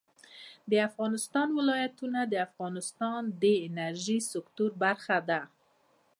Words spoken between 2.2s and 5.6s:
د افغانستان د انرژۍ سکتور برخه ده.